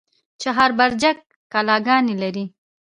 [0.41, 1.17] چهار برجک
[1.51, 2.45] کلاګانې لري؟